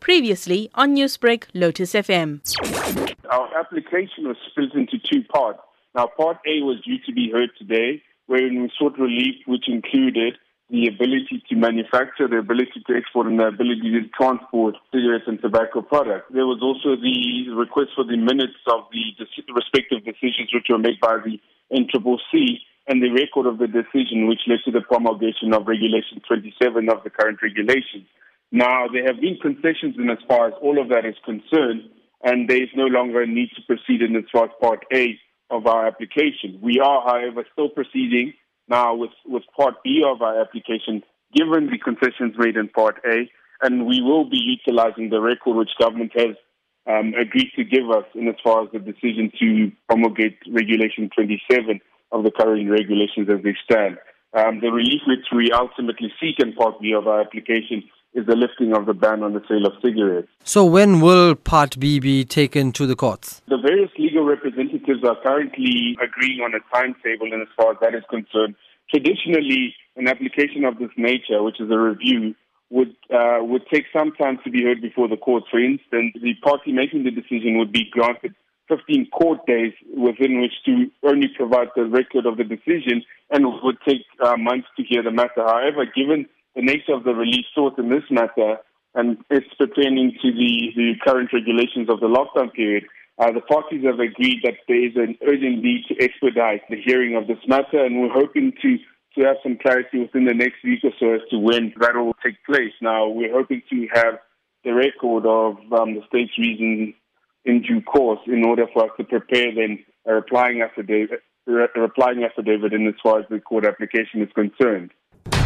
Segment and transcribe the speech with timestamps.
[0.00, 2.40] Previously on Newsbreak, Lotus FM.
[3.30, 5.60] Our application was split into two parts.
[5.94, 10.34] Now, part A was due to be heard today, wherein we sought relief, which included
[10.70, 15.40] the ability to manufacture, the ability to export, and the ability to transport cigarettes and
[15.42, 16.30] tobacco products.
[16.32, 21.00] There was also the request for the minutes of the respective decisions which were made
[21.02, 21.40] by the
[21.74, 26.88] NCCC and the record of the decision which led to the promulgation of Regulation 27
[26.88, 28.06] of the current regulations.
[28.52, 31.82] Now, there have been concessions in as far as all of that is concerned,
[32.22, 35.18] and there is no longer a need to proceed in as far as Part A
[35.50, 36.58] of our application.
[36.60, 38.34] We are, however, still proceeding
[38.68, 41.02] now with, with Part B of our application,
[41.34, 43.30] given the concessions made in Part A,
[43.62, 46.34] and we will be utilizing the record which government has
[46.88, 51.80] um, agreed to give us in as far as the decision to promulgate Regulation 27
[52.10, 53.98] of the current regulations as they stand.
[54.32, 58.34] Um, the relief which we ultimately seek in Part B of our application is the
[58.34, 60.28] lifting of the ban on the sale of cigarettes.
[60.44, 63.40] So, when will Part B be taken to the courts?
[63.48, 67.94] The various legal representatives are currently agreeing on a timetable, and as far as that
[67.94, 68.56] is concerned,
[68.90, 72.34] traditionally, an application of this nature, which is a review,
[72.70, 75.46] would uh, would take some time to be heard before the courts.
[75.50, 78.34] For instance, the party making the decision would be granted
[78.68, 83.76] 15 court days within which to only provide the record of the decision, and would
[83.86, 85.42] take uh, months to hear the matter.
[85.44, 88.58] However, given the nature of the relief sought in this matter,
[88.94, 92.84] and it's pertaining to the, the current regulations of the lockdown period,
[93.18, 97.16] uh, the parties have agreed that there is an urgent need to expedite the hearing
[97.16, 98.78] of this matter, and we're hoping to,
[99.14, 102.16] to have some clarity within the next week or so as to when that will
[102.24, 102.72] take place.
[102.80, 104.18] Now, we're hoping to have
[104.64, 106.94] the record of um, the state's reasons
[107.44, 112.72] in due course in order for us to prepare then a replying affidavit, replying affidavit
[112.72, 114.92] in as far as the court application is concerned.